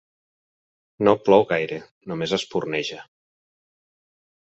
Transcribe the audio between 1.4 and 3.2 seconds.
gaire, només espurneja.